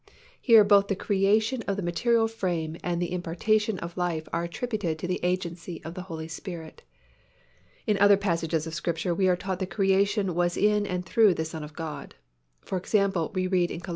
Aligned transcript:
Here 0.41 0.63
both 0.63 0.87
the 0.87 0.95
creation 0.95 1.61
of 1.67 1.75
the 1.77 1.83
material 1.83 2.27
frame 2.27 2.75
and 2.83 2.99
the 2.99 3.11
impartation 3.11 3.77
of 3.77 3.95
life 3.97 4.27
are 4.33 4.43
attributed 4.43 4.97
to 4.97 5.05
the 5.07 5.19
agency 5.21 5.79
of 5.83 5.93
the 5.93 6.01
Holy 6.01 6.27
Spirit. 6.27 6.81
In 7.85 7.99
other 7.99 8.17
passages 8.17 8.65
of 8.65 8.73
Scripture 8.73 9.13
we 9.13 9.27
are 9.27 9.35
taught 9.37 9.59
that 9.59 9.69
creation 9.69 10.33
was 10.33 10.57
in 10.57 10.87
and 10.87 11.05
through 11.05 11.35
the 11.35 11.45
Son 11.45 11.63
of 11.63 11.73
God. 11.75 12.15
For 12.61 12.79
example 12.79 13.31
we 13.35 13.45
read 13.45 13.69
in 13.69 13.79
Col. 13.79 13.89